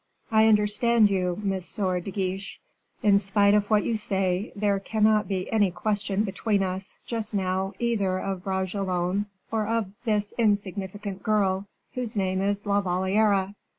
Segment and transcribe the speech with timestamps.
[0.31, 2.59] "I understand you, Monsieur de Guiche.
[3.03, 7.73] In spite of what you say, there cannot be any question between us, just now,
[7.77, 13.53] either of Bragelonne or of this insignificant girl, whose name is La Valliere."